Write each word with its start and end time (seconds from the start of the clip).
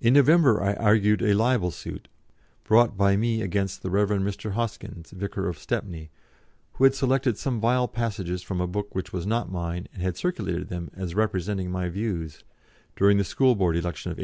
In 0.00 0.14
November 0.14 0.62
I 0.62 0.72
argued 0.72 1.20
a 1.20 1.34
libel 1.34 1.70
suit, 1.70 2.08
brought 2.64 2.96
by 2.96 3.14
me 3.14 3.42
against 3.42 3.82
the 3.82 3.90
Rev. 3.90 4.08
Mr. 4.08 4.52
Hoskyns, 4.54 5.10
vicar 5.10 5.50
of 5.50 5.58
Stepney, 5.58 6.08
who 6.72 6.84
had 6.84 6.94
selected 6.94 7.36
some 7.36 7.60
vile 7.60 7.86
passages 7.86 8.42
from 8.42 8.62
a 8.62 8.66
book 8.66 8.94
which 8.94 9.12
was 9.12 9.26
not 9.26 9.52
mine 9.52 9.86
and 9.92 10.00
had 10.02 10.16
circulated 10.16 10.68
them 10.70 10.90
as 10.94 11.14
representing 11.14 11.70
my 11.70 11.90
views, 11.90 12.42
during 12.96 13.18
the 13.18 13.22
School 13.24 13.54
Board 13.54 13.76
election 13.76 14.10
of 14.12 14.14
1888. 14.14 14.22